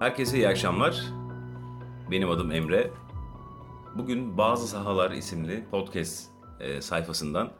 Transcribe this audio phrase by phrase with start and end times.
[0.00, 1.02] Herkese iyi akşamlar.
[2.10, 2.90] Benim adım Emre.
[3.94, 6.30] Bugün Bazı Sahalar isimli podcast
[6.60, 7.50] e, sayfasından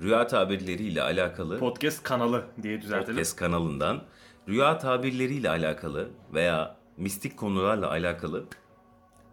[0.00, 3.06] rüya tabirleriyle alakalı Podcast kanalı diye düzeltelim.
[3.06, 4.02] podcast kanalından
[4.48, 8.44] rüya tabirleriyle alakalı veya mistik konularla alakalı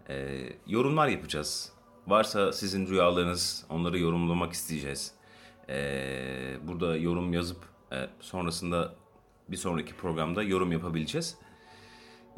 [0.08, 1.72] e, yorumlar yapacağız.
[2.06, 5.14] Varsa sizin rüyalarınız onları yorumlamak isteyeceğiz.
[5.68, 5.76] E,
[6.62, 7.60] burada yorum yazıp
[7.92, 8.94] e, sonrasında
[9.48, 11.38] bir sonraki programda yorum yapabileceğiz.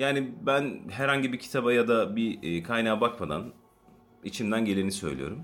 [0.01, 3.53] Yani ben herhangi bir kitaba ya da bir e, kaynağa bakmadan
[4.25, 5.43] içimden geleni söylüyorum.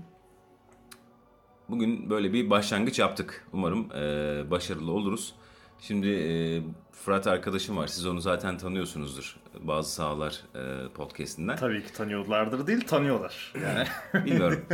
[1.69, 3.47] Bugün böyle bir başlangıç yaptık.
[3.53, 5.35] Umarım e, başarılı oluruz.
[5.79, 7.87] Şimdi e, Fırat arkadaşım var.
[7.87, 9.37] Siz onu zaten tanıyorsunuzdur.
[9.59, 11.55] Bazı sahalar e, podcastinden.
[11.55, 13.53] Tabii ki tanıyorlardır değil, tanıyorlar.
[13.63, 13.87] Yani
[14.25, 14.65] Bilmiyorum.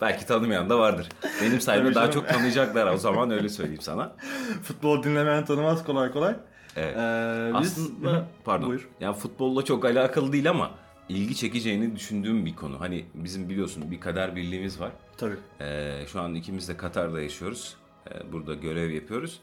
[0.00, 1.08] Belki tanımayan da vardır.
[1.42, 4.16] Benim sayemde daha çok tanıyacaklar o zaman öyle söyleyeyim sana.
[4.62, 6.36] futbol dinlemeyen tanımaz kolay kolay.
[6.76, 6.96] Evet.
[6.96, 7.78] Ee, biz...
[7.78, 8.68] Aslında pardon.
[8.68, 8.88] Buyur.
[9.00, 10.70] Yani futbolla çok alakalı değil ama
[11.08, 12.80] ilgi çekeceğini düşündüğüm bir konu.
[12.80, 14.90] Hani bizim biliyorsun bir kader birliğimiz var.
[15.16, 15.36] Tabii.
[15.60, 17.76] Ee, şu an ikimiz de Katar'da yaşıyoruz.
[18.10, 19.40] Ee, burada görev yapıyoruz.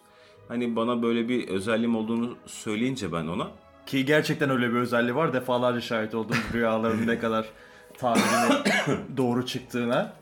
[0.47, 3.47] Hani bana böyle bir özelliğim olduğunu söyleyince ben ona
[3.85, 5.33] Ki gerçekten öyle bir özelliği var.
[5.33, 7.45] Defalarca şahit oldum rüyaların ne kadar
[7.97, 10.13] tabirinin doğru çıktığına.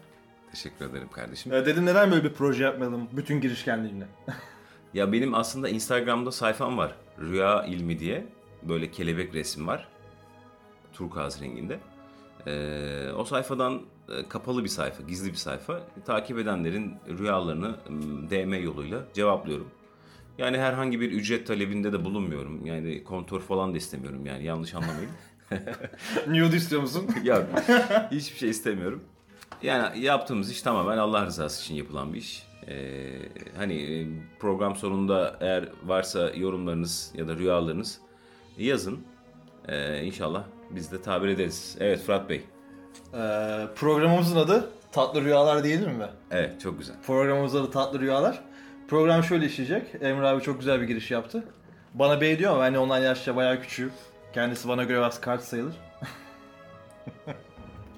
[0.52, 1.54] teşekkür ederim kardeşim.
[1.54, 4.06] Ee, dedim neden böyle bir proje yapmayalım bütün girişkenliğimle.
[4.96, 6.96] Ya benim aslında Instagram'da sayfam var.
[7.20, 8.26] Rüya ilmi diye.
[8.64, 9.88] Böyle kelebek resim var.
[10.94, 11.80] Turkuaz renginde.
[12.48, 15.82] Ee, o sayfadan e, kapalı bir sayfa, gizli bir sayfa.
[16.06, 17.76] Takip edenlerin rüyalarını
[18.30, 19.68] DM yoluyla cevaplıyorum.
[20.38, 22.66] Yani herhangi bir ücret talebinde de bulunmuyorum.
[22.66, 25.12] Yani kontör falan da istemiyorum yani yanlış anlamayın.
[26.28, 27.10] Nude istiyor musun?
[27.24, 27.46] Yok.
[28.12, 29.04] Hiçbir şey istemiyorum.
[29.62, 32.45] Yani yaptığımız iş tamamen Allah rızası için yapılan bir iş.
[32.68, 33.08] Ee,
[33.58, 34.08] hani e,
[34.40, 38.00] program sonunda eğer varsa yorumlarınız ya da rüyalarınız
[38.58, 39.00] yazın.
[39.68, 41.78] Ee, inşallah biz de tabir ederiz.
[41.80, 42.44] Evet Fırat Bey.
[43.14, 46.08] Ee, programımızın adı Tatlı Rüyalar diyelim mi?
[46.32, 46.96] Evet çok güzel.
[47.08, 48.40] Programımızın adı Tatlı Rüyalar.
[48.88, 49.84] Program şöyle işleyecek.
[50.02, 51.44] Emre abi çok güzel bir giriş yaptı.
[51.94, 53.92] Bana bey diyor ama ben de ondan yaşça bayağı küçüğüm.
[54.34, 55.74] Kendisi bana göre biraz kart sayılır.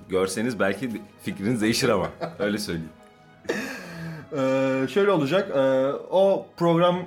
[0.10, 2.90] Görseniz belki fikriniz değişir ama öyle söyleyeyim.
[4.34, 5.50] Ee, şöyle olacak.
[5.56, 7.06] ee, o program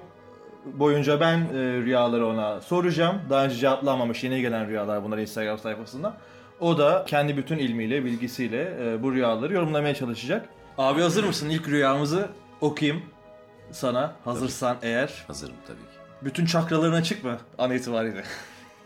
[0.67, 1.43] boyunca ben e,
[1.83, 3.17] rüyaları ona soracağım.
[3.31, 6.17] Daha önce cevaplanmamış yeni gelen rüyalar bunlar Instagram sayfasında.
[6.61, 10.49] O da kendi bütün ilmiyle, bilgisiyle e, bu rüyaları yorumlamaya çalışacak.
[10.79, 11.49] Abi hazır mısın?
[11.49, 12.29] İlk rüyamızı
[12.61, 13.03] okuyayım
[13.71, 14.13] sana.
[14.25, 15.25] Hazırsan eğer.
[15.27, 16.01] Hazırım tabii ki.
[16.23, 18.25] Bütün çakraların açık mı an itibariyle?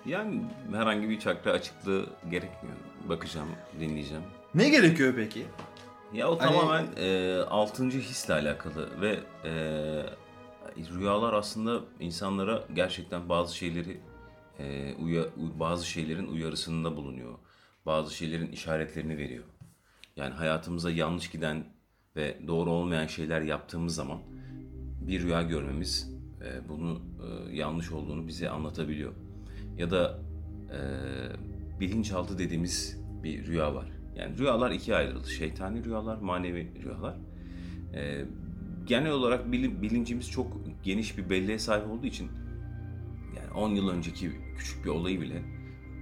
[0.07, 0.41] Yani
[0.73, 2.77] herhangi bir çakra açıklığı gerekmiyor.
[3.09, 3.49] Bakacağım,
[3.81, 4.23] dinleyeceğim.
[4.55, 5.47] ne gerekiyor peki?
[6.15, 9.53] Ya o Hani- tamamen e, altıncı hisle alakalı ve e,
[10.95, 14.01] rüyalar aslında insanlara gerçekten bazı şeyleri
[14.59, 15.29] e, uya-
[15.61, 17.35] bazı şeylerin uyarısında bulunuyor.
[17.87, 19.45] Bazı şeylerin işaretlerini veriyor.
[20.17, 21.65] Yani hayatımıza yanlış giden
[22.17, 24.19] ve doğru olmayan şeyler yaptığımız zaman
[25.01, 26.13] bir rüya görmemiz
[26.45, 29.13] e, bunu e, yanlış olduğunu bize anlatabiliyor.
[29.77, 30.19] Ya da
[30.71, 30.81] e,
[31.81, 33.87] bilinçaltı dediğimiz bir rüya var.
[34.19, 35.27] Yani rüyalar ikiye ayrılır.
[35.27, 37.15] Şeytani rüyalar, manevi rüyalar.
[37.95, 38.25] E,
[38.87, 40.47] genel olarak bili- bilincimiz çok
[40.85, 42.29] geniş bir belleğe sahip olduğu için
[43.37, 45.43] yani 10 yıl önceki küçük bir olayı bile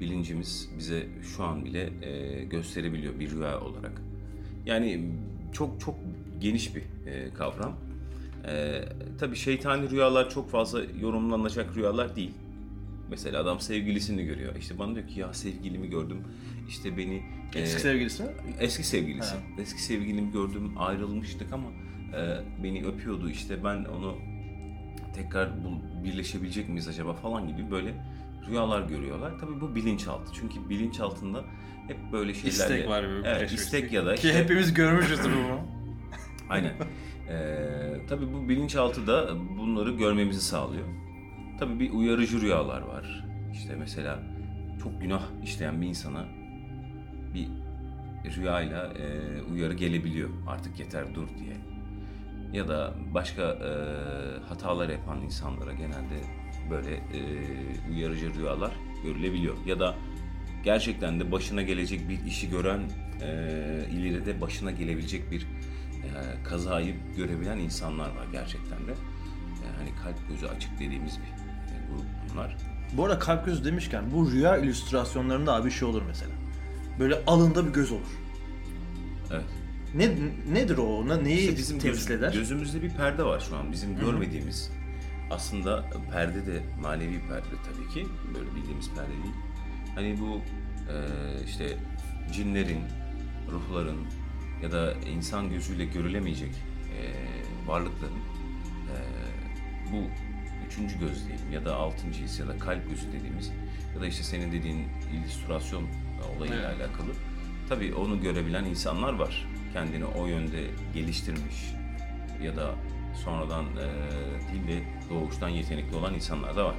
[0.00, 1.06] bilincimiz bize
[1.36, 4.02] şu an bile e, gösterebiliyor bir rüya olarak.
[4.66, 5.10] Yani
[5.52, 5.94] çok çok
[6.40, 7.76] geniş bir e, kavram.
[8.48, 8.84] E,
[9.18, 12.32] tabii şeytani rüyalar çok fazla yorumlanacak rüyalar değil.
[13.10, 14.56] Mesela adam sevgilisini görüyor.
[14.56, 16.18] İşte bana diyor ki ya sevgilimi gördüm.
[16.68, 17.22] İşte beni
[17.54, 18.28] Eski sevgilisi mi?
[18.60, 19.34] Eski sevgilisi.
[19.34, 19.40] Ha.
[19.58, 21.66] Eski sevgilimi gördüm, ayrılmıştık ama
[22.16, 24.18] e, beni öpüyordu işte ben onu
[25.14, 27.94] tekrar bul- birleşebilecek miyiz acaba falan gibi böyle
[28.48, 29.32] rüyalar görüyorlar.
[29.40, 30.32] Tabii bu bilinçaltı.
[30.34, 31.44] Çünkü bilinçaltında
[31.88, 35.60] hep böyle şeyler İstek var bir Evet, istek ya da Ki işte- hepimiz görmüşüzdür bunu.
[36.48, 36.72] Aynen.
[37.28, 40.86] Ee, tabii bu bilinçaltı da bunları görmemizi sağlıyor.
[41.58, 43.24] Tabii bir uyarıcı rüyalar var.
[43.52, 44.22] İşte mesela
[44.82, 46.26] çok günah işleyen bir insana
[47.34, 47.48] bir
[48.36, 50.30] rüyayla e, uyarı gelebiliyor.
[50.48, 51.56] Artık yeter dur diye.
[52.52, 53.70] Ya da başka e,
[54.48, 56.20] hatalar yapan insanlara genelde
[56.70, 57.20] böyle e,
[57.90, 58.72] uyarıcı rüyalar
[59.04, 59.56] görülebiliyor.
[59.66, 59.94] Ya da
[60.64, 62.80] gerçekten de başına gelecek bir işi gören,
[63.22, 63.26] e,
[63.92, 68.92] ileride başına gelebilecek bir e, kazayı görebilen insanlar var gerçekten de.
[68.92, 71.42] E, hani kalp gözü açık dediğimiz bir
[71.74, 72.56] e, grup bunlar.
[72.92, 76.41] Bu arada kalp gözü demişken bu rüya illüstrasyonlarında abi şey olur mesela.
[76.98, 78.06] Böyle alında bir göz olur.
[79.30, 79.44] Evet.
[79.94, 80.08] Ne
[80.54, 80.82] nedir o?
[80.98, 82.32] Ona neyi İşte bizim göz- temsil eder?
[82.32, 84.70] gözümüzde bir perde var şu an bizim görmediğimiz.
[85.30, 88.06] Aslında perde de manevi perde tabii ki.
[88.34, 89.34] Böyle bildiğimiz perde değil.
[89.94, 90.36] hani bu
[90.92, 90.96] e,
[91.44, 91.76] işte
[92.32, 92.80] cinlerin,
[93.50, 93.96] ruhların
[94.62, 97.00] ya da insan gözüyle görülemeyecek e,
[97.68, 98.16] varlıkların
[98.92, 98.96] e,
[99.92, 99.96] bu
[100.72, 103.52] üçüncü göz diyelim ya da altıncı his ya da kalp gözü dediğimiz
[103.94, 105.84] ya da işte senin dediğin illüstrasyon
[106.36, 106.80] olayıyla Evet.
[106.80, 107.10] alakalı.
[107.68, 109.48] Tabii onu görebilen insanlar var.
[109.72, 111.74] Kendini o yönde geliştirmiş
[112.42, 112.74] ya da
[113.24, 116.74] sonradan e, de doğuştan yetenekli olan insanlar da var.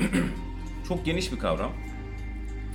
[0.88, 1.72] Çok geniş bir kavram.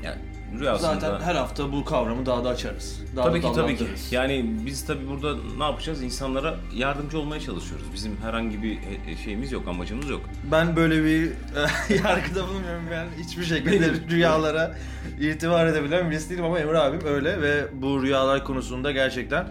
[0.03, 0.21] Yani
[0.60, 0.94] rüyasında...
[0.94, 3.01] Zaten her hafta bu kavramı daha da açarız.
[3.16, 3.86] Daha Tabii da ki tabii ki.
[4.12, 6.04] Yani biz tabii burada ne yapacağız?
[6.04, 7.86] İnsanlara yardımcı olmaya çalışıyoruz.
[7.94, 10.22] Bizim herhangi bir e, şeyimiz yok, amacımız yok.
[10.51, 12.84] Ben böyle bir e, yargıda bulunmuyorum.
[12.92, 14.75] Ben hiçbir şekilde rüyalara
[15.19, 19.48] itibar edebilen birisi değilim ama Emre abim öyle ve bu rüyalar konusunda gerçekten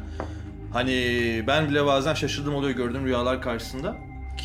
[0.73, 0.95] hani
[1.47, 3.97] ben bile bazen şaşırdım oluyor gördüğüm rüyalar karşısında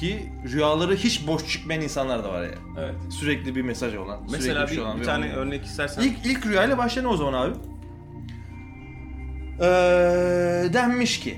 [0.03, 2.55] ki rüyaları hiç boş çıkmayan insanlar da var yani.
[2.79, 2.95] Evet.
[3.09, 5.35] Sürekli bir mesaj olan, Mesela sürekli bir, şey olan bir, bir bir tane olay.
[5.35, 6.01] örnek istersen.
[6.01, 7.53] İlk, ilk rüyayla başlayalım o zaman abi.
[9.59, 11.37] Ee, denmiş ki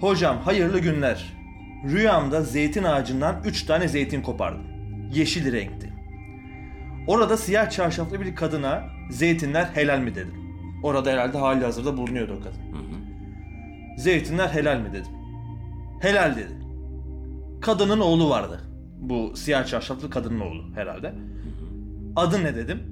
[0.00, 1.36] Hocam hayırlı günler.
[1.84, 4.62] Rüyamda zeytin ağacından 3 tane zeytin kopardım.
[5.14, 5.92] Yeşil renkti.
[7.06, 10.34] Orada siyah çarşaflı bir kadına zeytinler helal mi dedim.
[10.82, 12.72] Orada herhalde hali hazırda bulunuyordu o kadın.
[12.72, 14.00] Hı hı.
[14.00, 15.12] Zeytinler helal mi dedim.
[16.00, 16.67] Helal dedi.
[17.60, 18.60] Kadının oğlu vardı.
[19.00, 21.14] Bu siyah çarşaflı kadının oğlu herhalde.
[22.16, 22.82] Adı ne dedim.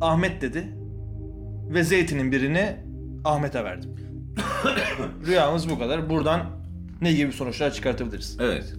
[0.00, 0.76] Ahmet dedi.
[1.68, 2.76] Ve zeytinin birini
[3.24, 3.96] Ahmet'e verdim.
[5.26, 6.10] Rüyamız bu kadar.
[6.10, 6.46] Buradan
[7.00, 8.36] ne gibi sonuçlar çıkartabiliriz?
[8.40, 8.74] Evet.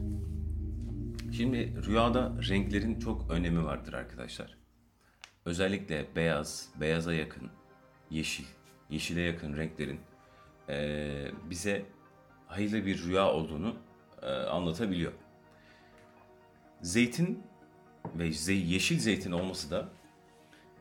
[1.31, 4.57] Şimdi rüyada renklerin çok önemi vardır arkadaşlar.
[5.45, 7.49] Özellikle beyaz, beyaza yakın,
[8.09, 8.45] yeşil,
[8.89, 9.99] yeşile yakın renklerin
[10.69, 11.85] eee, bize
[12.47, 13.75] hayırlı bir rüya olduğunu
[14.27, 15.11] anlatabiliyor.
[16.81, 17.43] Zeytin
[18.15, 19.89] ve yeşil zeytin olması da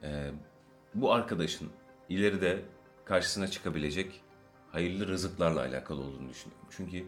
[0.02, 0.30] eee,
[0.94, 1.68] bu arkadaşın
[2.08, 2.62] ileride
[3.04, 4.20] karşısına çıkabilecek
[4.72, 6.66] hayırlı rızıklarla alakalı olduğunu düşünüyorum.
[6.70, 7.04] Çünkü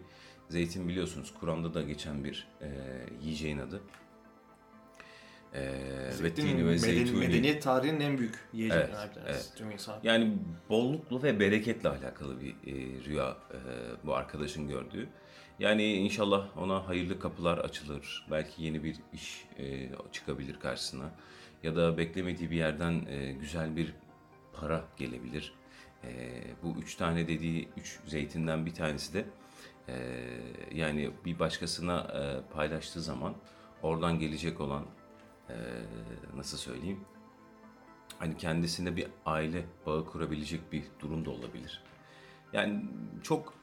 [0.48, 2.68] zeytin biliyorsunuz Kur'an'da da geçen bir eee
[3.22, 3.80] yiyeceğin adı.
[5.54, 7.58] Eee ve tini ve zeytuni.
[7.58, 8.90] tarihinin en büyük Evet,
[9.26, 9.52] evet.
[9.56, 10.00] Tüm insan.
[10.02, 10.32] Yani
[10.68, 13.58] bolluklu ve bereketle alakalı bir e, rüya e,
[14.06, 15.08] bu arkadaşın gördüğü.
[15.58, 18.26] Yani inşallah ona hayırlı kapılar açılır.
[18.30, 21.10] Belki yeni bir iş e, çıkabilir karşısına.
[21.62, 23.94] Ya da beklemediği bir yerden e, güzel bir
[24.52, 25.54] para gelebilir.
[26.04, 26.10] E,
[26.62, 29.24] bu üç tane dediği üç zeytinden bir tanesi de
[29.88, 29.94] e,
[30.74, 33.34] yani bir başkasına e, paylaştığı zaman
[33.82, 34.84] oradan gelecek olan
[35.52, 37.00] e, nasıl söyleyeyim
[38.18, 41.82] hani kendisinde bir aile bağı kurabilecek bir durum da olabilir.
[42.52, 42.84] Yani
[43.22, 43.54] çok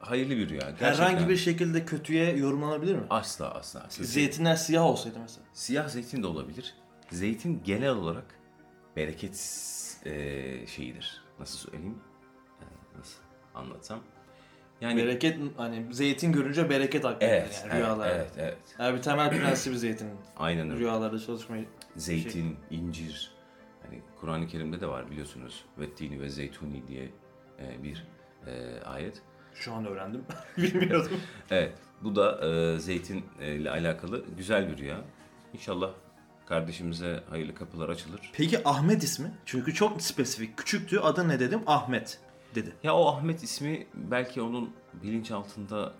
[0.00, 0.60] hayırlı bir rüya.
[0.60, 0.86] Gerçekten.
[0.92, 3.06] Herhangi bir şekilde kötüye yorumlanabilir mi?
[3.10, 3.82] asla asla.
[3.88, 5.46] Kötü- Zeytinler siyah olsaydı mesela.
[5.52, 6.74] Siyah zeytin de olabilir.
[7.10, 8.34] Zeytin genel olarak
[8.96, 9.34] bereket
[10.04, 11.22] e, şeyidir.
[11.40, 11.98] Nasıl söyleyeyim?
[12.60, 12.64] E,
[12.98, 13.20] nasıl
[13.54, 14.00] anlatsam?
[14.80, 18.14] Yani Bereket hani zeytin görünce bereket akıyor evet, yani evet, rüyalarda.
[18.14, 18.56] evet, evet.
[18.78, 20.14] Yani bir temel prensibi zeytinin.
[20.36, 20.80] Aynen öyle.
[20.80, 21.64] Rüyalarda çalışmayı.
[21.96, 23.32] Zeytin, incir.
[23.82, 25.64] Hani Kur'an-ı Kerim'de de var biliyorsunuz.
[25.78, 27.10] Vettini ve zeytuni diye
[27.58, 28.06] e, bir
[28.46, 29.22] e, ayet.
[29.54, 30.24] Şu an öğrendim.
[30.56, 31.20] Bilmiyordum.
[31.50, 35.00] Evet, bu da e, zeytin e, ile alakalı güzel bir rüya.
[35.52, 35.90] İnşallah
[36.46, 38.30] kardeşimize hayırlı kapılar açılır.
[38.32, 39.32] Peki Ahmet ismi?
[39.46, 40.56] Çünkü çok spesifik.
[40.56, 40.98] Küçüktü.
[40.98, 41.60] Adı ne dedim?
[41.66, 42.20] Ahmet
[42.54, 42.76] dedi.
[42.82, 44.70] Ya o Ahmet ismi belki onun
[45.02, 45.92] bilinçaltında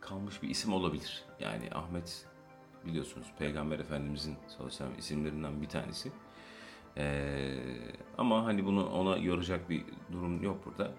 [0.00, 1.24] kalmış bir isim olabilir.
[1.40, 2.26] Yani Ahmet
[2.86, 6.12] biliyorsunuz Peygamber Efendimizin sallallahu isimlerinden bir tanesi.
[6.96, 7.56] Ee,
[8.18, 10.90] ama hani bunu ona yoracak bir durum yok burada.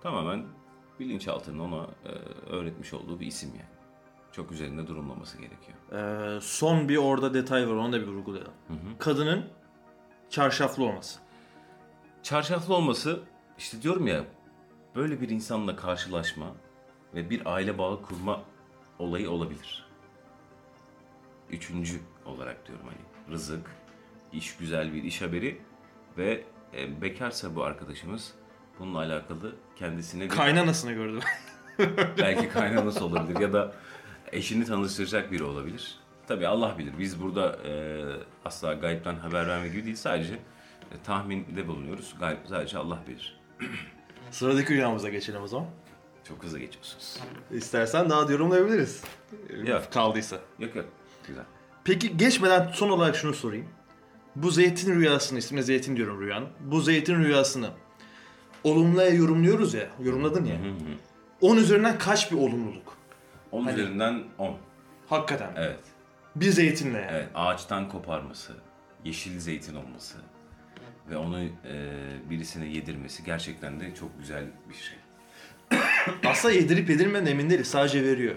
[0.00, 0.44] Tamamen
[1.00, 2.08] bilinçaltının ona e,
[2.50, 3.78] öğretmiş olduğu bir isim yani.
[4.32, 5.78] Çok üzerinde durulmaması gerekiyor.
[5.92, 7.74] Ee, son bir orada detay var.
[7.74, 8.52] Onu da bir vurgulayalım.
[8.98, 9.44] Kadının
[10.30, 11.20] çarşaflı olması.
[12.22, 13.20] Çarşaflı olması
[13.58, 14.24] işte diyorum ya
[14.94, 16.46] böyle bir insanla karşılaşma
[17.14, 18.42] ve bir aile bağı kurma
[18.98, 19.86] olayı olabilir.
[21.50, 23.70] Üçüncü olarak diyorum hani rızık,
[24.32, 25.60] iş güzel bir iş haberi
[26.18, 26.44] ve
[26.76, 28.34] e, bekarsa bu arkadaşımız
[28.78, 31.20] bununla alakalı kendisine bir, Kaynanasını gördüm.
[32.18, 33.74] belki kaynanası olabilir ya da
[34.32, 35.98] eşini tanıştıracak biri olabilir.
[36.26, 36.92] Tabii Allah bilir.
[36.98, 38.02] Biz burada e,
[38.44, 39.96] asla gayipten haber verme gibi değil.
[39.96, 42.14] Sadece e, tahminde bulunuyoruz.
[42.20, 43.40] Gayb sadece Allah bilir.
[44.30, 45.66] Sıradaki rüyamıza geçelim o zaman.
[46.24, 47.18] Çok hızlı geçiyorsunuz.
[47.50, 49.02] İstersen daha da yorumlayabiliriz.
[49.66, 49.92] Yok.
[49.92, 50.36] Kaldıysa.
[50.58, 50.86] Yok yok.
[51.26, 51.44] Güzel.
[51.84, 53.66] Peki geçmeden son olarak şunu sorayım.
[54.36, 56.48] Bu zeytin rüyasını, ismine zeytin diyorum rüyanın.
[56.60, 57.70] Bu zeytin rüyasını
[58.64, 60.56] olumluya yorumluyoruz ya, yorumladın ya.
[61.40, 62.96] 10 üzerinden kaç bir olumluluk?
[63.52, 64.56] 10 Hani- üzerinden 10.
[65.08, 65.50] Hakikaten.
[65.56, 65.80] Evet.
[66.36, 67.10] Bir zeytinle yani.
[67.12, 67.28] Evet.
[67.34, 68.52] Ağaçtan koparması,
[69.04, 70.16] yeşil zeytin olması,
[71.10, 71.50] ve onu e,
[72.30, 74.98] birisine yedirmesi gerçekten de çok güzel bir şey.
[76.30, 77.68] Aslında yedirip yedirmeden emin değiliz.
[77.68, 78.34] Sadece veriyor.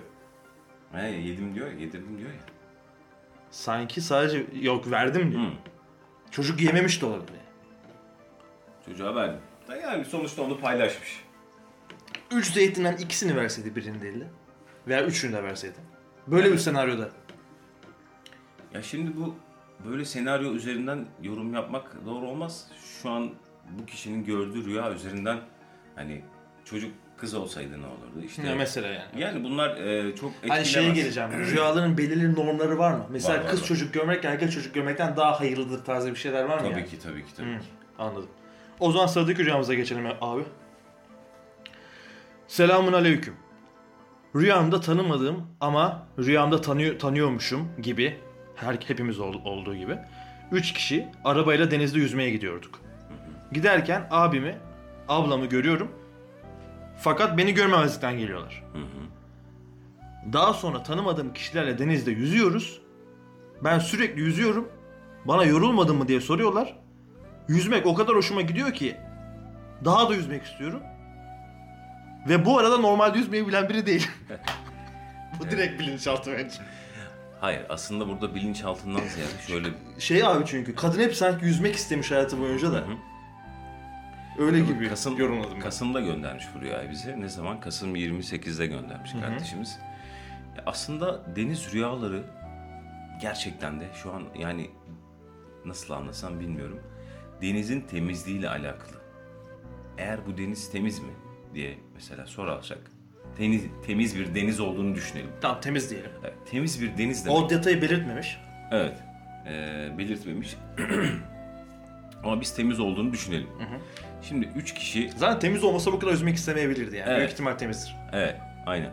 [0.92, 2.40] He, yedim diyor yedirdim diyor ya.
[3.52, 5.44] Sanki sadece yok verdim diyor.
[5.44, 5.52] Hı.
[6.32, 7.40] Çocuk yememiş de olabilir.
[8.86, 9.40] Çocuğa verdim.
[9.68, 11.24] Da yani sonuçta onu paylaşmış.
[12.32, 14.28] Üç zeytinden ikisini verseydi birinin değil de.
[14.88, 15.76] Veya üçünü de verseydi.
[16.28, 17.10] Böyle bir senaryoda.
[18.74, 19.36] Ya şimdi bu
[19.90, 22.68] böyle senaryo üzerinden yorum yapmak doğru olmaz.
[23.02, 23.30] Şu an
[23.80, 25.38] bu kişinin gördüğü rüya üzerinden
[25.96, 26.22] hani
[26.66, 28.26] çocuk kız olsaydı ne olurdu?
[28.26, 29.04] İşte Ya mesela yani.
[29.22, 30.58] yani bunlar e, çok etkilemez.
[30.58, 31.30] Hani şeye geleceğim.
[31.52, 33.06] Rüyaların belirli normları var mı?
[33.10, 33.68] Mesela Var, var, kız var.
[33.68, 36.86] çocuk görmek erkek çocuk görmekten daha hayırlıdır tarzı bir şeyler var mı Tabii yani?
[36.90, 37.66] ki tabii ki tabii Hı, ki.
[38.00, 38.30] anladım.
[38.80, 40.44] O zaman sıradaki rüyamıza geçelim abi.
[42.48, 43.34] Selamun aleyküm.
[44.36, 48.18] Rüyamda tanımadığım ama rüyamda tanıyor, tanıyormuşum gibi,
[48.64, 49.98] her hepimiz ol- olduğu gibi.
[50.52, 52.82] Üç kişi arabayla denizde yüzmeye gidiyorduk.
[53.52, 54.58] Giderken abimi,
[55.08, 55.92] ablamı görüyorum.
[56.98, 58.64] Fakat beni görmemezlikten geliyorlar.
[58.74, 59.12] Hı hı.
[60.34, 62.82] Daha sonra tanımadığım kişilerle denizde yüzüyoruz.
[63.64, 64.70] Ben sürekli yüzüyorum.
[65.26, 66.76] Bana yorulmadın mı diye soruyorlar.
[67.48, 68.98] Yüzmek o kadar hoşuma gidiyor ki
[69.86, 70.80] daha da yüzmek istiyorum.
[72.30, 74.08] Ve bu arada normalde yüzmeyi bilen biri değil.
[75.40, 76.56] bu direkt bilinçaltı bence.
[77.42, 79.68] Hayır aslında burada bilinçaltından ziyade şöyle
[80.00, 82.78] Şey abi çünkü kadın hep sanki yüzmek istemiş hayatı boyunca da.
[82.78, 82.98] Hı
[84.40, 85.56] Öyle gibi Kasım, yorumladım.
[85.56, 85.60] ben.
[85.60, 87.22] Kasım'da göndermiş bu rüyayı bize.
[87.22, 87.60] Ne zaman?
[87.60, 89.80] Kasım 28'de göndermiş kardeşimiz.
[90.58, 92.24] Ya aslında deniz rüyaları
[93.22, 94.70] gerçekten de şu an yani
[95.66, 96.80] nasıl anlasam bilmiyorum.
[97.42, 99.02] Denizin temizliğiyle alakalı.
[99.98, 101.12] Eğer bu deniz temiz mi
[101.54, 102.80] diye mesela sorarsak
[103.42, 105.30] temiz, temiz bir deniz olduğunu düşünelim.
[105.42, 106.12] Tamam temiz diyelim.
[106.24, 107.38] Evet, temiz bir deniz demek.
[107.38, 108.38] O detayı belirtmemiş.
[108.72, 108.98] Evet.
[109.48, 110.56] Ee, belirtmemiş.
[112.24, 113.48] Ama biz temiz olduğunu düşünelim.
[114.22, 117.10] Şimdi üç kişi Zaten temiz olmasa bu kadar yüzmek istemeyebilirdi yani.
[117.10, 117.18] Evet.
[117.18, 117.96] Büyük ihtimal temizdir.
[118.14, 118.90] Evet, aynen.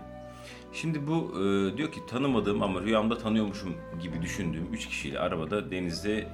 [0.73, 6.27] Şimdi bu e, diyor ki tanımadığım ama rüyamda tanıyormuşum gibi düşündüğüm üç kişiyle arabada denizde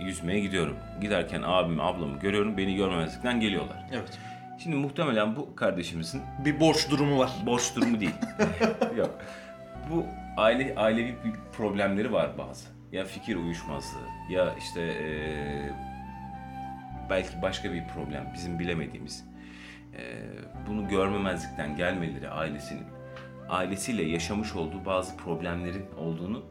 [0.00, 0.76] yüzmeye gidiyorum.
[1.00, 2.56] Giderken abimi, ablamı görüyorum.
[2.56, 3.84] Beni görmemezlikten geliyorlar.
[3.92, 4.18] Evet.
[4.62, 7.30] Şimdi muhtemelen bu kardeşimizin Bir borç durumu var.
[7.46, 8.14] borç durumu değil.
[8.96, 9.18] Yok.
[9.90, 10.04] Bu
[10.36, 12.66] aile ailevi bir problemleri var bazı.
[12.92, 15.06] Ya fikir uyuşmazlığı ya işte e,
[17.10, 19.24] belki başka bir problem bizim bilemediğimiz.
[19.96, 20.00] E,
[20.68, 22.84] bunu görmemezlikten gelmeleri ailesinin
[23.48, 26.42] ailesiyle yaşamış olduğu bazı problemlerin olduğunu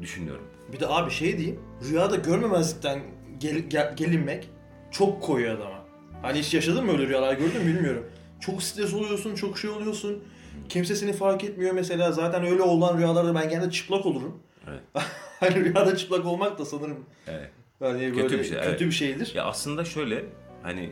[0.00, 0.48] düşünüyorum.
[0.72, 1.60] Bir de abi şey diyeyim.
[1.90, 3.00] Rüyada görmemezlikten
[3.38, 4.50] gel- gel- gelinmek
[4.90, 5.77] çok koyuyor adama.
[6.22, 8.04] Hani hiç yaşadın mı öyle rüyalar gördün mü bilmiyorum.
[8.40, 10.24] Çok stres oluyorsun, çok şey oluyorsun.
[10.68, 12.12] Kimse seni fark etmiyor mesela.
[12.12, 14.42] Zaten öyle olan rüyalarda ben genelde çıplak olurum.
[14.68, 14.80] Evet.
[15.40, 17.50] hani rüyada çıplak olmak da sanırım Evet.
[17.78, 18.80] Kötü böyle bir şey, kötü evet.
[18.80, 19.32] bir şeydir.
[19.34, 20.24] Ya aslında şöyle
[20.62, 20.90] hani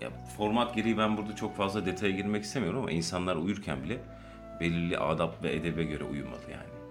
[0.00, 3.98] ya format gereği ben burada çok fazla detaya girmek istemiyorum ama insanlar uyurken bile
[4.60, 6.81] belirli adap ve edebe göre uyumalı yani.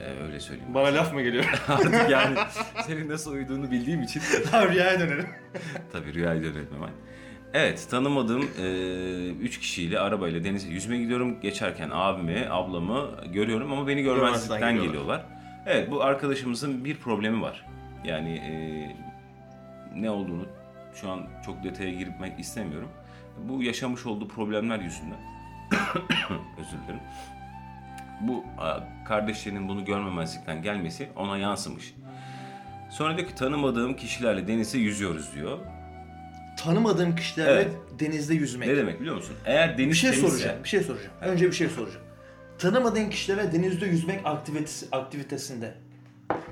[0.00, 0.74] Ee, öyle söyleyeyim.
[0.74, 1.44] Bana laf mı geliyor?
[1.68, 2.38] Artık yani
[2.86, 5.26] senin nasıl uyuduğunu bildiğim için tamam rüyaya dönelim.
[5.92, 6.90] tabii rüyayı dönelim hemen.
[7.54, 8.66] Evet tanımadığım e,
[9.28, 11.40] üç kişiyle arabayla denize yüzmeye gidiyorum.
[11.40, 15.26] Geçerken abimi, ablamı görüyorum ama beni görmezlikten Görmezden geliyorlar.
[15.66, 17.66] Evet bu arkadaşımızın bir problemi var.
[18.04, 18.52] Yani e,
[20.00, 20.46] ne olduğunu
[20.94, 22.88] şu an çok detaya girmek istemiyorum.
[23.48, 25.18] Bu yaşamış olduğu problemler yüzünden
[26.58, 27.00] özür dilerim.
[28.20, 28.44] Bu
[29.08, 31.94] kardeşlerinin bunu görmemezlikten gelmesi ona yansımış.
[32.90, 35.58] Sonra diyor ki tanımadığım kişilerle denize yüzüyoruz diyor.
[36.56, 37.70] Tanımadığım kişilerle Evet.
[37.98, 38.68] denizde yüzmek.
[38.68, 39.34] Ne demek biliyor musun?
[39.44, 40.56] Eğer deniz Bir şey temizse- soracağım.
[40.64, 41.12] Bir şey soracağım.
[41.20, 42.04] Önce bir şey soracağım.
[42.58, 45.74] Tanımadığın kişilerle denizde yüzmek aktivitesi, aktivitesinde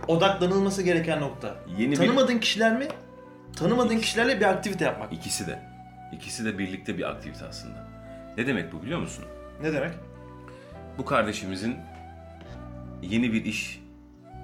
[0.08, 1.54] odaklanılması gereken nokta.
[1.78, 2.86] Yeni bir- Tanımadığın kişiler mi?
[3.56, 5.12] Tanımadığın kişilerle bir aktivite yapmak.
[5.12, 5.58] İkisi de.
[6.12, 7.88] İkisi de birlikte bir aktivite aslında.
[8.38, 9.24] Ne demek bu biliyor musun?
[9.62, 9.92] Ne demek?
[10.98, 11.76] Bu kardeşimizin
[13.02, 13.80] yeni bir iş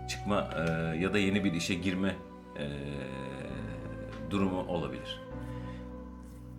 [0.09, 0.61] çıkma e,
[0.99, 2.15] ya da yeni bir işe girme
[2.59, 2.65] e,
[4.31, 5.21] durumu olabilir.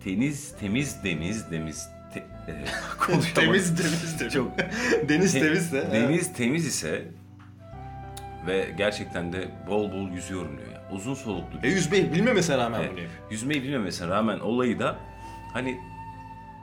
[0.04, 2.64] Temiz, temiz, deniz, deniz, te, e,
[3.34, 4.32] temiz temiz temiz.
[4.34, 4.52] Çok
[5.08, 5.88] Deniz Te- temizse.
[5.92, 7.04] Deniz temiz ise
[8.46, 10.82] ve gerçekten de bol bol yüzüyorum diyor ya.
[10.92, 12.90] Uzun soluklu E yüzmeyi bilmemesine rağmen Evet.
[12.92, 13.22] bunu yapıyor.
[13.30, 14.96] Yüzmeyi bilmemesine rağmen olayı da
[15.52, 15.78] hani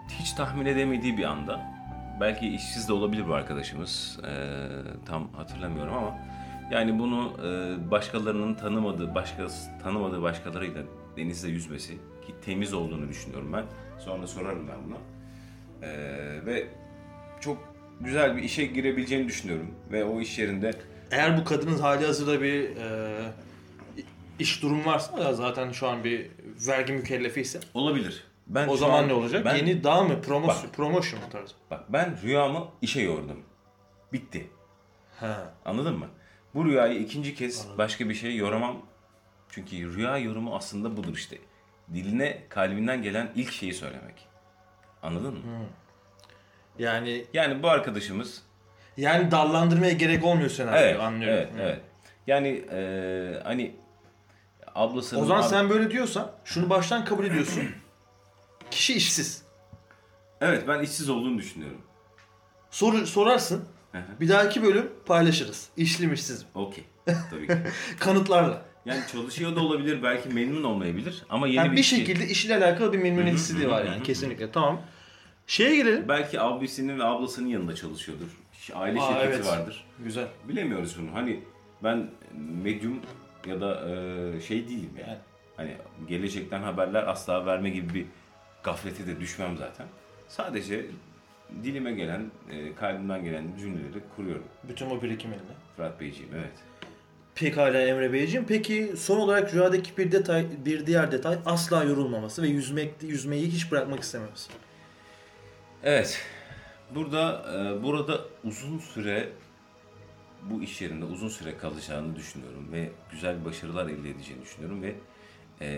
[0.09, 1.78] hiç tahmin edemediği bir anda
[2.19, 4.19] belki işsiz de olabilir bu arkadaşımız.
[4.23, 4.67] Ee,
[5.05, 6.19] tam hatırlamıyorum ama
[6.71, 9.47] yani bunu e, başkalarının tanımadığı başka
[9.83, 10.83] tanımadığı başkalarıyla
[11.17, 13.65] denizde yüzmesi ki temiz olduğunu düşünüyorum ben.
[13.99, 14.97] Sonra sorarım ben buna.
[15.81, 16.67] Ee, ve
[17.39, 20.73] çok güzel bir işe girebileceğini düşünüyorum ve o iş yerinde
[21.11, 23.17] Eğer bu kadının hali hazırda bir e,
[24.39, 26.27] iş durum varsa da zaten şu an bir
[26.67, 28.23] vergi mükellefiyse Olabilir.
[28.50, 29.46] Ben o zaman an- ne olacak?
[29.46, 30.74] Ben, Yeni daha mı promotion, Bak.
[30.74, 31.53] promotion mu tarzı?
[31.72, 33.44] Bak ben rüyamı işe yordum.
[34.13, 34.50] Bitti.
[35.20, 35.53] Ha.
[35.65, 36.08] Anladın mı?
[36.56, 38.77] Bu rüyayı ikinci kez başka bir şey yoramam.
[39.50, 41.38] Çünkü rüya yorumu aslında budur işte.
[41.94, 44.27] Diline kalbinden gelen ilk şeyi söylemek.
[45.03, 45.39] Anladın mı?
[46.79, 48.41] Yani Yani bu arkadaşımız
[48.98, 51.38] yani dallandırmaya gerek olmuyor senaryo evet, anlıyorum.
[51.38, 51.82] evet, evet.
[52.27, 53.75] Yani eee, hani
[54.75, 57.63] ablasının O zaman ab- sen böyle diyorsan şunu baştan kabul ediyorsun.
[58.71, 59.43] Kişi işsiz.
[60.41, 61.81] Evet ben işsiz olduğunu düşünüyorum.
[62.71, 63.65] Soru sorarsın.
[64.19, 65.69] Bir dahaki bölüm paylaşırız.
[65.77, 66.47] İşli mi işsiz mi?
[66.55, 66.83] Okey.
[67.05, 67.53] Tabii ki.
[67.99, 68.65] Kanıtlarla.
[68.85, 72.55] Yani çalışıyor da olabilir, belki memnun olmayabilir ama yeni Yani bir, bir şey- şekilde işle
[72.57, 74.51] alakalı bir memnuniyetsizliği var yani kesinlikle.
[74.51, 74.81] Tamam.
[75.47, 76.05] Şeye gelelim.
[76.07, 78.27] belki abisinin ve ablasının yanında çalışıyordur.
[78.73, 79.45] Aile Aa, şirketi evet.
[79.47, 79.85] vardır.
[79.99, 80.27] Güzel.
[80.47, 81.13] Bilemiyoruz bunu.
[81.13, 81.39] Hani
[81.83, 82.09] ben
[82.63, 82.99] medyum
[83.47, 85.09] ya da e, şey değilim yani.
[85.09, 85.17] Yani.
[85.57, 88.05] Hani gelecekten haberler asla verme gibi bir
[88.69, 89.88] gaflete de düşmem zaten.
[90.27, 90.85] Sadece
[91.63, 94.43] dilime gelen, e, kalbimden gelen cümleleri kuruyorum.
[94.69, 95.39] Bütün o birikiminle.
[95.75, 96.53] Fırat Beyciğim evet.
[97.35, 98.45] Pekala Emre Beyciğim.
[98.45, 103.71] Peki son olarak rüyadaki bir detay, bir diğer detay asla yorulmaması ve yüzmek yüzmeyi hiç
[103.71, 104.51] bırakmak istememesi.
[105.83, 106.21] Evet.
[106.95, 109.29] Burada e, burada uzun süre
[110.43, 114.95] bu iş yerinde uzun süre kalacağını düşünüyorum ve güzel başarılar elde edeceğini düşünüyorum ve
[115.61, 115.69] e,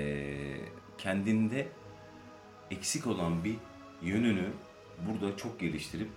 [0.98, 1.68] kendinde
[2.72, 3.56] eksik olan bir
[4.02, 4.50] yönünü
[5.08, 6.10] burada çok geliştirip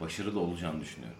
[0.00, 1.18] başarılı olacağını düşünüyorum.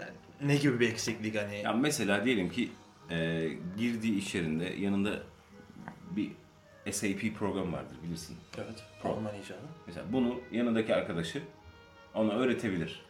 [0.00, 1.62] Yani ne gibi bir eksiklik hani?
[1.64, 2.70] Yani mesela diyelim ki
[3.10, 3.48] e,
[3.78, 5.22] girdiği iş yerinde yanında
[6.10, 6.30] bir
[6.92, 8.36] SAP program vardır bilirsin.
[8.56, 8.84] Evet.
[9.04, 9.58] Alman icadı.
[9.86, 11.42] Mesela bunu yanındaki arkadaşı
[12.14, 13.02] ona öğretebilir.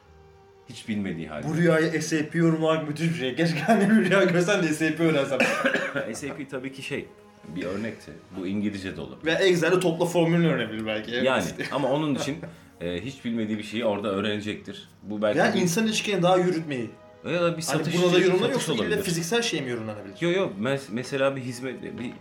[0.69, 1.49] Hiç bilmediği halde.
[1.49, 3.37] Bu rüyayı SAP yorumlamak müthiş bir şey.
[3.37, 5.39] Keşke hani bir rüya görsen de SAP öğrensem.
[6.15, 7.09] SAP tabii ki şey
[7.49, 8.13] bir örnekti.
[8.39, 9.25] Bu İngilizce de olabilir.
[9.27, 11.11] Ve Excel'de topla formülünü öğrenebilir belki.
[11.15, 11.25] Evet.
[11.25, 12.39] Yani ama onun için
[12.81, 14.89] e, hiç bilmediği bir şeyi orada öğrenecektir.
[15.03, 16.91] Bu belki Yani bir, insan ilişkilerini daha yürütmeyi.
[17.25, 19.03] ya da bir Hani satış buna da yorumlar yoksa ille de olabilir.
[19.03, 20.21] fiziksel şey mi yorumlanabilir?
[20.21, 22.13] Yok yok mes- mesela bir hizmet bir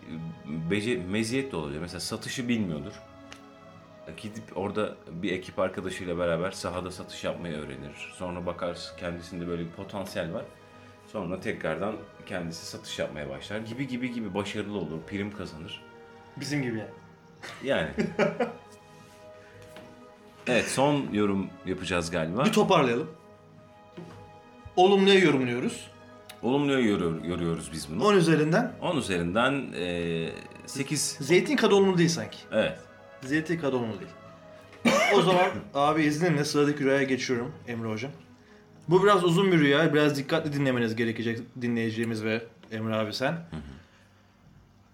[0.71, 1.79] bece, meziyet de olabilir.
[1.79, 2.93] Mesela satışı bilmiyordur.
[4.17, 8.11] Gidip orada bir ekip arkadaşıyla beraber sahada satış yapmayı öğrenir.
[8.15, 10.43] Sonra bakarsın kendisinde böyle bir potansiyel var.
[11.11, 11.95] Sonra tekrardan
[12.25, 13.57] kendisi satış yapmaya başlar.
[13.57, 15.81] Gibi gibi gibi başarılı olur, prim kazanır.
[16.37, 16.89] Bizim gibi yani.
[17.63, 17.89] Yani.
[20.47, 22.45] evet son yorum yapacağız galiba.
[22.45, 23.11] Bir toparlayalım.
[24.75, 25.91] Olumluya yorumluyoruz.
[26.41, 28.05] Olumluya yoruyor, yoruyoruz biz bunu.
[28.05, 30.29] 10 üzerinden 10 üzerinden e,
[30.65, 31.01] 8.
[31.01, 32.37] zeytin kadar olumlu değil sanki.
[32.51, 32.79] Evet.
[33.21, 34.11] Zeytin kadar olumlu değil.
[35.15, 38.11] o zaman abi izninle sıradaki rüyaya geçiyorum Emre Hocam.
[38.89, 39.93] Bu biraz uzun bir rüya.
[39.93, 43.45] Biraz dikkatli dinlemeniz gerekecek dinleyeceğimiz ve Emre abi sen.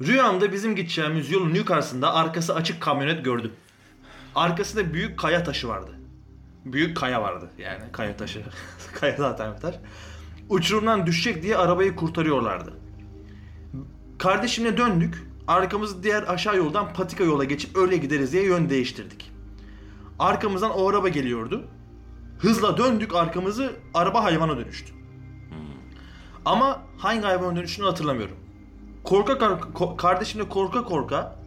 [0.01, 3.51] Rüyamda bizim gideceğimiz yolun yukarısında arkası açık kamyonet gördüm.
[4.35, 5.91] Arkasında büyük kaya taşı vardı.
[6.65, 8.43] Büyük kaya vardı yani kaya taşı.
[8.93, 9.75] kaya zaten bir taş.
[10.49, 12.73] Uçurumdan düşecek diye arabayı kurtarıyorlardı.
[14.17, 15.27] Kardeşimle döndük.
[15.47, 19.31] Arkamızı diğer aşağı yoldan patika yola geçip öyle gideriz diye yön değiştirdik.
[20.19, 21.67] Arkamızdan o araba geliyordu.
[22.39, 24.93] Hızla döndük arkamızı araba hayvana dönüştü.
[26.45, 28.35] Ama hangi hayvana dönüştüğünü hatırlamıyorum.
[29.03, 31.39] Korka ko- kardeşimle korka korka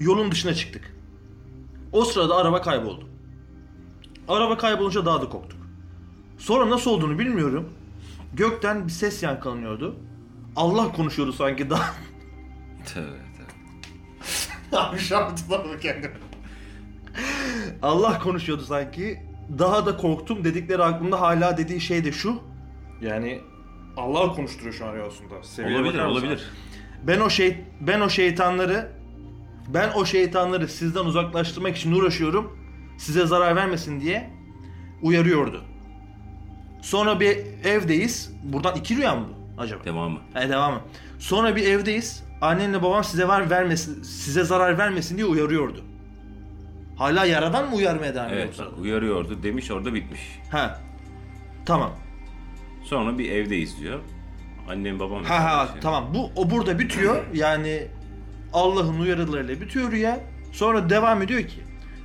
[0.00, 0.96] yolun dışına çıktık.
[1.92, 3.08] O sırada araba kayboldu.
[4.28, 5.58] Araba kaybolunca daha da korktuk.
[6.38, 7.68] Sonra nasıl olduğunu bilmiyorum.
[8.34, 9.96] Gökten bir ses yankılanıyordu.
[10.56, 11.94] Allah konuşuyordu sanki daha.
[12.86, 14.76] Tövbe tövbe.
[14.76, 15.32] Abi şu an
[15.82, 16.14] kendimi.
[17.82, 19.27] Allah konuşuyordu sanki.
[19.58, 22.40] Daha da korktum dedikleri aklımda hala dediği şey de şu.
[23.00, 23.40] Yani
[23.96, 25.42] Allah konuşturuyor şu an rüyasında.
[25.42, 26.44] Seviyeye Olabilir, olabilir.
[27.02, 28.92] Ben o şey ben o şeytanları
[29.68, 32.58] ben o şeytanları sizden uzaklaştırmak için uğraşıyorum.
[32.98, 34.30] Size zarar vermesin diye
[35.02, 35.64] uyarıyordu.
[36.82, 38.32] Sonra bir evdeyiz.
[38.42, 39.84] Buradan iki rüya mı bu acaba?
[39.84, 40.18] Devamı.
[40.34, 40.80] Hadi devamı.
[41.18, 42.24] Sonra bir evdeyiz.
[42.40, 45.84] Annenle babam size var vermesin, size zarar vermesin diye uyarıyordu.
[46.98, 48.42] Hala yaradan mı uyarmaya devam ediyor?
[48.42, 50.20] Evet bu bak uyarıyordu demiş orada bitmiş.
[50.50, 50.80] Ha.
[51.66, 51.92] Tamam.
[52.84, 54.00] Sonra bir evdeyiz diyor.
[54.68, 55.24] Annem babam.
[55.24, 55.80] Ha ha Şey.
[55.80, 56.14] tamam.
[56.14, 57.24] Bu o burada bitiyor.
[57.34, 57.86] Yani
[58.52, 60.20] Allah'ın uyarılarıyla bitiyor rüya.
[60.52, 61.60] Sonra devam ediyor ki.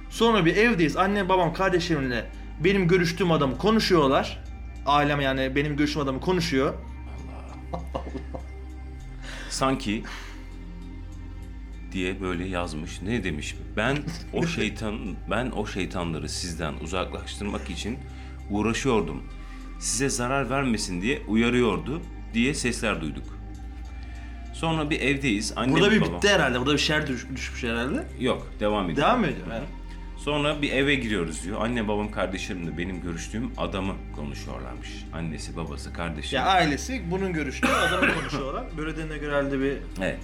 [0.10, 0.98] Sonra bir evdeyiz.
[0.98, 2.26] Annem babam kardeşlerimle
[2.64, 4.44] benim görüştüğüm adamı konuşuyorlar.
[4.86, 6.74] Ailem yani benim görüştüğüm adamı konuşuyor.
[9.50, 10.04] Sanki
[11.94, 13.02] diye böyle yazmış.
[13.02, 13.56] Ne demiş?
[13.78, 13.98] Ben
[14.34, 17.98] o şeytan ben o şeytanları sizden uzaklaştırmak için
[18.50, 19.24] uğraşıyordum.
[19.80, 22.02] Size zarar vermesin diye uyarıyordu
[22.34, 23.38] diye sesler duyduk.
[24.54, 25.54] Sonra bir evdeyiz.
[25.56, 26.14] Annem Burada bir babam.
[26.16, 26.60] bitti herhalde.
[26.60, 28.08] Burada bir şer düş- düşmüş herhalde.
[28.20, 29.08] Yok devam ediyor.
[29.08, 29.48] Devam ediyor?
[29.52, 29.66] Yani.
[30.18, 31.62] Sonra bir eve giriyoruz diyor.
[31.62, 34.90] Anne babam kardeşlerim de benim görüştüğüm adamı konuşuyorlarmış.
[35.14, 36.36] Annesi babası kardeşi.
[36.36, 38.64] Ya ailesi bunun görüştüğü adamı konuşuyorlar.
[38.78, 40.20] Böyle dediğine göre herhalde bir Evet.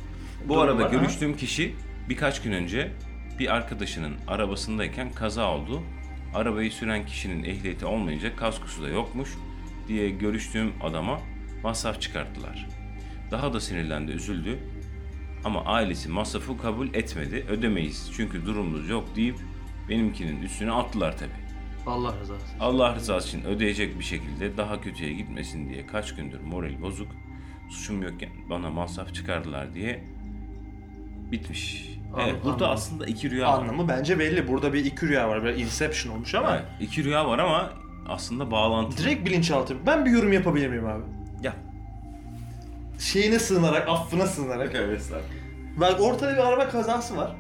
[0.46, 1.76] Bu Durum arada var, görüştüğüm kişi
[2.10, 2.92] birkaç gün önce
[3.40, 5.84] bir arkadaşının arabasındayken kaza oldu.
[6.36, 9.30] Arabayı süren kişinin ehliyeti olmayınca kaskosu da yokmuş
[9.88, 11.20] diye görüştüğüm adama
[11.64, 12.68] masraf çıkarttılar.
[13.32, 14.60] Daha da sinirlendi, üzüldü.
[15.44, 17.46] Ama ailesi masrafı kabul etmedi.
[17.50, 19.36] Ödemeyiz çünkü durumumuz yok deyip
[19.90, 21.32] benimkinin üstüne attılar tabi.
[21.88, 22.46] Allah rızası.
[22.46, 22.60] için.
[22.60, 27.08] Allah rızası için ödeyecek bir şekilde daha kötüye gitmesin diye kaç gündür moral bozuk.
[27.70, 30.04] Suçum yokken bana masraf çıkardılar diye
[31.32, 31.90] bitmiş.
[32.16, 32.40] Evet, Anladım.
[32.44, 33.54] burada aslında iki rüya var.
[33.60, 34.48] Anlamı bence belli.
[34.48, 35.44] Burada bir iki rüya var.
[35.44, 37.70] Böyle Inception olmuş ama Evet, iki rüya var ama
[38.08, 38.98] aslında bağlantılı.
[39.06, 39.76] direkt bilinçaltı.
[39.86, 41.04] Ben bir yorum yapabilir miyim abi?
[41.44, 41.54] Ya.
[43.00, 44.72] Şeyine sığınarak, affına sığınarak.
[44.76, 45.10] Evet.
[45.78, 47.36] Bak ortada bir araba kazası var.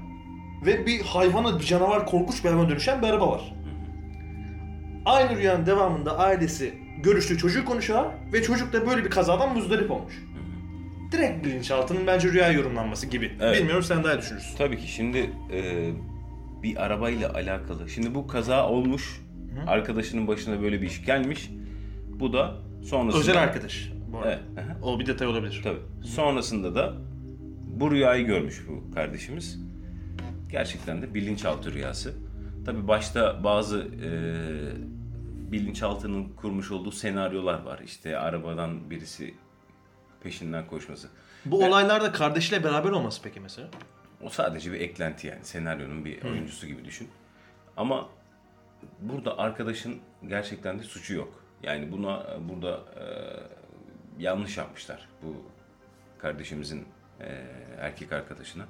[0.65, 3.53] Ve bir hayvana, bir canavar, korkunç bir hayvana dönüşen bir araba var.
[5.05, 6.73] Aynı rüyanın devamında ailesi
[7.03, 10.13] görüştüğü çocuğu konuşuyorlar ve çocuk da böyle bir kazadan muzdarip olmuş.
[11.11, 13.31] Direkt bilinçaltının bence rüya yorumlanması gibi.
[13.41, 13.57] Evet.
[13.57, 14.57] Bilmiyorum sen daha düşünürsün.
[14.57, 15.89] Tabii ki şimdi e,
[16.63, 17.89] bir arabayla alakalı.
[17.89, 19.21] Şimdi bu kaza olmuş.
[19.67, 21.49] Arkadaşının başına böyle bir iş gelmiş.
[22.19, 23.21] Bu da sonrasında...
[23.21, 23.91] Özel arkadaş.
[24.11, 24.39] Bu arada.
[24.53, 24.75] Evet.
[24.83, 25.61] O bir detay olabilir.
[25.63, 25.79] Tabii.
[26.03, 26.93] Sonrasında da
[27.67, 29.59] bu rüyayı görmüş bu kardeşimiz.
[30.51, 32.13] Gerçekten de bilinçaltı rüyası.
[32.65, 34.09] Tabii başta bazı e,
[35.51, 37.79] bilinçaltının kurmuş olduğu senaryolar var.
[37.85, 39.33] İşte arabadan birisi
[40.23, 41.09] peşinden koşması.
[41.45, 43.67] Bu olaylarda kardeşiyle beraber olması peki mesela?
[44.21, 45.45] O sadece bir eklenti yani.
[45.45, 47.09] Senaryonun bir oyuncusu gibi düşün.
[47.77, 48.09] Ama
[48.99, 51.43] burada arkadaşın gerçekten de suçu yok.
[51.63, 53.03] Yani buna burada e,
[54.23, 55.45] yanlış yapmışlar bu
[56.17, 56.85] kardeşimizin
[57.19, 57.45] e,
[57.79, 58.65] erkek arkadaşına.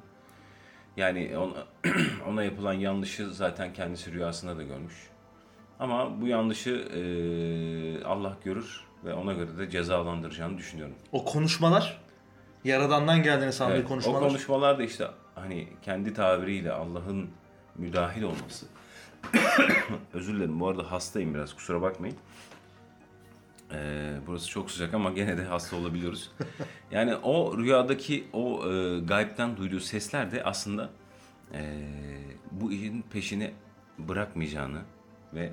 [0.98, 1.66] Yani ona,
[2.28, 5.10] ona yapılan yanlışı zaten kendisi rüyasında da görmüş.
[5.80, 10.96] Ama bu yanlışı e, Allah görür ve ona göre de cezalandıracağını düşünüyorum.
[11.12, 12.02] O konuşmalar,
[12.64, 14.22] Yaradan'dan geldiğini sandığı Evet, konuşmalar.
[14.22, 17.30] O konuşmalar da işte hani kendi tabiriyle Allah'ın
[17.76, 18.66] müdahil olması.
[20.14, 22.16] Özür dilerim bu arada hastayım biraz kusura bakmayın.
[23.72, 26.32] Ee, burası çok sıcak ama gene de hasta olabiliyoruz.
[26.92, 30.90] Yani o rüyadaki o e, gaybden duyduğu sesler de aslında
[31.54, 31.88] e,
[32.52, 33.52] bu işin peşini
[33.98, 34.82] bırakmayacağını
[35.34, 35.52] ve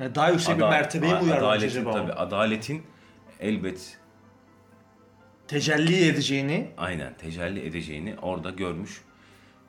[0.00, 1.92] Yani daha yüksek bir ada- mertebeye mi uyarlamış adaletin, acaba?
[1.92, 2.82] tabii, adaletin
[3.40, 3.98] elbet
[5.48, 9.02] Tecelli edeceğini aynen tecelli edeceğini orada görmüş.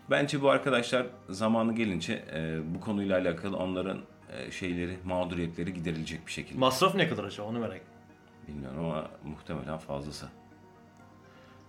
[0.10, 3.98] Bence bu arkadaşlar zamanı gelince e, bu konuyla alakalı onların
[4.38, 6.60] e, şeyleri, mağduriyetleri giderilecek bir şekilde.
[6.60, 7.88] masraf ne kadar acaba onu merak ettim.
[8.48, 10.28] Bilmiyorum ama muhtemelen fazlası.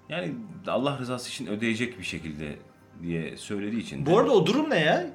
[0.09, 0.35] Yani
[0.66, 2.57] Allah rızası için ödeyecek bir şekilde
[3.03, 4.07] diye söylediği için.
[4.07, 5.07] de- Bu arada o durum ne ya?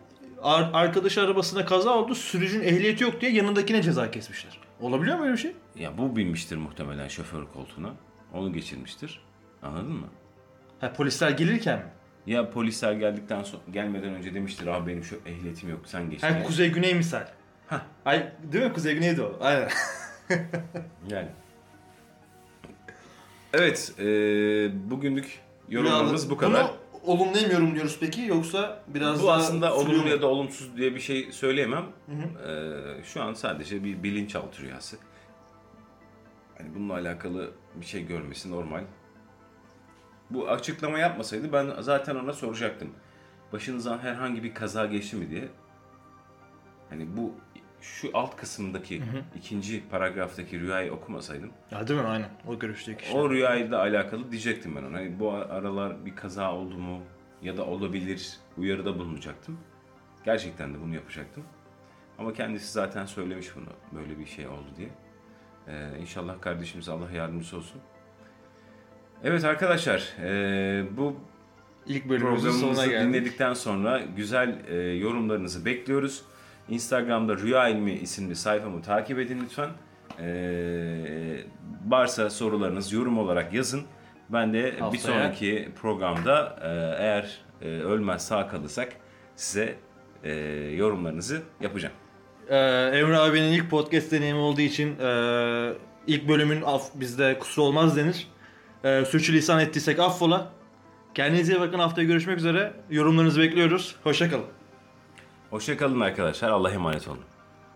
[0.41, 4.59] Ar- arkadaş arabasında kaza oldu, sürücünün ehliyeti yok diye yanındakine ceza kesmişler.
[4.81, 5.55] Olabiliyor mu öyle bir şey?
[5.75, 7.89] ya bu binmiştir muhtemelen şoför koltuğuna.
[8.33, 9.21] Onu geçirmiştir.
[9.63, 10.07] Anladın mı?
[10.81, 11.85] Ha polisler gelirken mi?
[12.27, 16.23] Ya polisler geldikten sonra gelmeden önce demiştir abi benim şu ehliyetim yok sen geç.
[16.23, 17.27] Ha kuzey güney misal.
[17.67, 17.81] Hah.
[18.05, 19.37] Ay değil mi kuzey güneydi o?
[19.41, 19.69] Aynen.
[21.09, 21.27] Yani.
[23.53, 24.03] Evet, e,
[24.91, 26.63] bugünlük yorumlarımız bu kadar.
[26.63, 26.71] Bunu
[27.07, 30.09] olumlu mu yorumluyoruz peki yoksa biraz Bu daha aslında olumlu mu?
[30.09, 31.85] ya da olumsuz diye bir şey söyleyemem.
[32.47, 34.97] E, şu an sadece bir bilinçaltı rüyası.
[36.57, 38.83] Hani bununla alakalı bir şey görmesi normal.
[40.29, 42.89] Bu açıklama yapmasaydı ben zaten ona soracaktım.
[43.53, 45.47] Başınızdan herhangi bir kaza geçti mi diye.
[46.89, 47.33] Hani bu
[47.95, 49.01] şu alt kısımdaki
[49.35, 52.07] ikinci paragraftaki rüyayı okumasaydım Ya değil mi?
[52.07, 52.29] Aynen.
[52.47, 53.17] O görüşteki kişi.
[53.17, 54.97] O rüyayla alakalı diyecektim ben ona.
[54.97, 57.01] Hani bu aralar bir kaza oldu mu
[57.41, 59.59] ya da olabilir uyarıda bulunacaktım.
[60.25, 61.43] Gerçekten de bunu yapacaktım.
[62.17, 64.89] Ama kendisi zaten söylemiş bunu böyle bir şey oldu diye.
[65.67, 67.81] Ee, inşallah kardeşimize Allah yardımcısı olsun.
[69.23, 71.15] Evet arkadaşlar ee, bu
[71.85, 73.07] İlk bölümümüzün sonuna geldik.
[73.07, 76.23] dinledikten sonra güzel e, yorumlarınızı bekliyoruz.
[76.69, 79.69] Instagram'da Rüya İlmi isimli sayfamı takip edin lütfen.
[80.19, 80.27] E,
[81.87, 83.81] varsa sorularınız yorum olarak yazın.
[84.29, 86.67] Ben de bir Haftaya- sonraki programda e,
[87.03, 88.93] eğer e, ölmez sağ kalırsak
[89.35, 89.75] size
[90.23, 90.31] e,
[90.75, 91.93] yorumlarınızı yapacağım.
[92.49, 92.55] Ee,
[92.93, 95.73] Emre abinin ilk podcast deneyimi olduğu için e,
[96.07, 98.27] ilk bölümün af, bizde kusur olmaz denir.
[98.83, 100.49] E, sürçülisan ettiysek affola.
[101.13, 101.79] Kendinize iyi bakın.
[101.79, 102.73] Haftaya görüşmek üzere.
[102.89, 103.95] Yorumlarınızı bekliyoruz.
[104.03, 104.45] Hoşçakalın.
[105.49, 106.49] Hoşçakalın arkadaşlar.
[106.49, 107.36] Allah'a emanet olun.